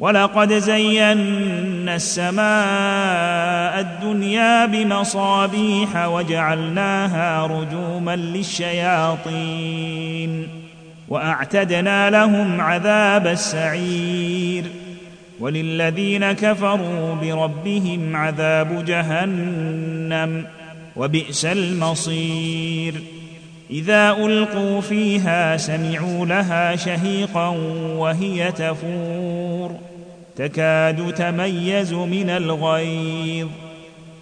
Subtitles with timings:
[0.00, 9.28] ولقد زينا السماء الدنيا بمصابيح وجعلناها رجوما للشياطين
[11.08, 14.64] وأعتدنا لهم عذاب السعير
[15.40, 20.44] وللذين كفروا بربهم عذاب جهنم
[20.96, 22.94] وبئس المصير
[23.70, 27.48] إذا ألقوا فيها سمعوا لها شهيقا
[27.96, 29.89] وهي تفور
[30.36, 33.48] تكاد تميز من الغيظ.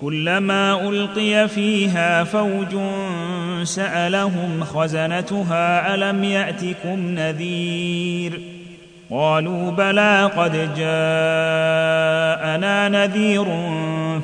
[0.00, 2.76] كلما ألقي فيها فوج
[3.62, 8.40] سألهم خزنتها ألم يأتكم نذير؟
[9.10, 10.88] قالوا بلى قد جاءنا
[12.88, 13.46] نذير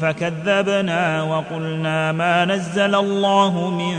[0.01, 3.97] فكذبنا وقلنا ما نزل الله من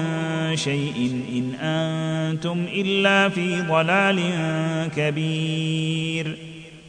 [0.55, 4.19] شيء إن أنتم إلا في ضلال
[4.95, 6.46] كبير.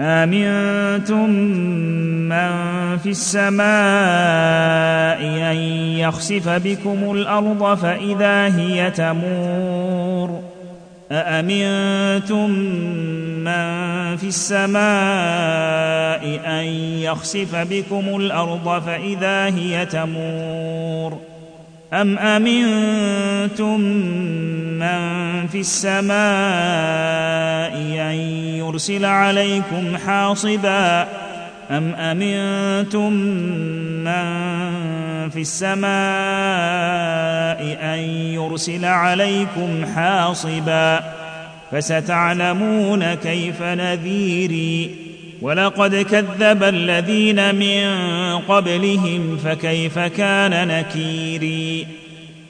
[0.00, 1.30] آمنتم
[2.28, 2.50] من
[2.98, 3.66] في السماء
[5.52, 5.56] أن
[5.98, 10.42] يخسف بكم الأرض فإذا هي تمور
[11.12, 12.50] أأمنتم
[13.44, 14.80] من في السماء
[16.46, 16.64] أن
[17.00, 21.18] يخسف بكم الأرض فإذا هي تمور
[21.92, 23.80] أم أمنتم
[24.78, 25.15] من
[25.46, 26.16] في السماء
[28.10, 28.16] أن
[28.58, 31.08] يرسل عليكم حاصبا.
[31.70, 33.12] أم أمنتم
[34.04, 34.26] من
[35.30, 35.88] في السماء
[37.82, 37.98] أن
[38.34, 41.00] يرسل عليكم حاصبا؟
[41.72, 44.90] فستعلمون كيف نذيري
[45.42, 47.88] ولقد كذب الذين من
[48.38, 51.86] قبلهم فكيف كان نكيري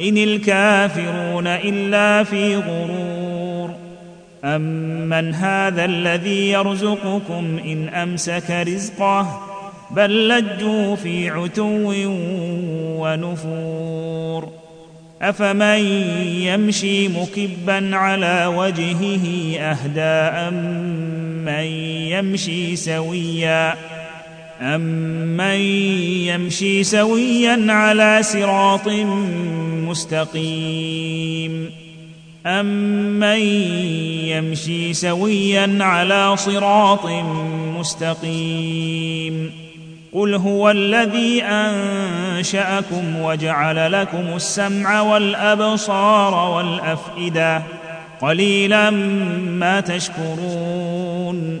[0.00, 3.74] إن الكافرون إلا في غرور.
[4.44, 9.40] أمن هذا الذي يرزقكم إن أمسك رزقه
[9.90, 11.92] بل لجوا في عتو
[12.98, 14.48] ونفور.
[15.22, 15.78] أفمن
[16.42, 21.64] يمشي مكبا على وجهه أهدى أمن
[22.12, 23.74] يمشي سويا
[24.60, 25.60] امن
[26.26, 28.88] يمشي سويا على صراط
[29.88, 31.70] مستقيم
[32.46, 33.38] امن
[34.28, 37.06] يمشي سويا على صراط
[37.78, 39.52] مستقيم
[40.12, 47.62] قل هو الذي انشاكم وجعل لكم السمع والابصار والافئده
[48.20, 48.90] قليلا
[49.60, 51.60] ما تشكرون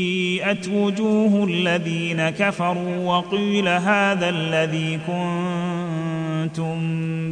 [0.41, 6.77] سيئت وجوه الذين كفروا وقيل هذا الذي كنتم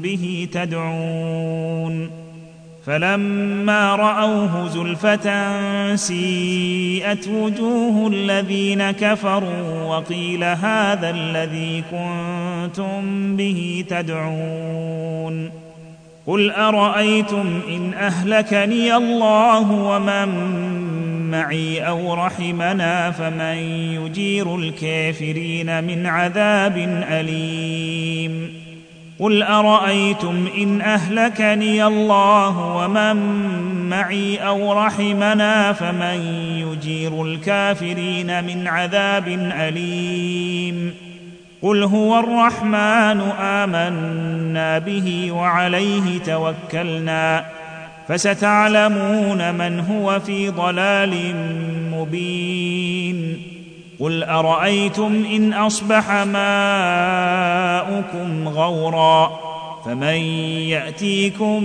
[0.02, 2.10] به تدعون.
[2.86, 5.26] فلما رأوه زلفة
[5.96, 15.52] سيئت وجوه الذين كفروا وقيل هذا الذي كنتم به تدعون.
[16.28, 20.30] قل ارايتم ان اهلكني الله ومن
[21.32, 23.58] معي أو رحمنا فمن
[24.04, 26.78] يجير الكافرين من عذاب
[27.10, 28.54] اليم
[29.20, 33.16] قل ارايتم ان اهلكني الله ومن
[33.90, 36.22] معي أو رحمنا فمن
[36.68, 41.09] يجير الكافرين من عذاب اليم
[41.62, 47.46] قل هو الرحمن آمنا به وعليه توكلنا
[48.08, 51.36] فستعلمون من هو في ضلال
[51.92, 53.42] مبين
[54.00, 56.48] قل أرأيتم إن أصبح ماؤكم
[58.48, 59.40] غورا
[59.86, 60.18] فمن
[60.70, 61.62] يأتيكم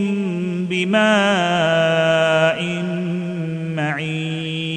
[0.71, 2.63] بماء
[3.77, 4.74] معين